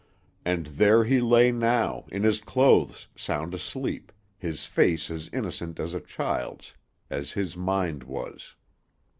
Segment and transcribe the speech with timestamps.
[0.43, 5.93] And there he lay now, in his clothes, sound asleep, his face as innocent as
[5.93, 6.73] a child's,
[7.11, 8.55] as his mind was.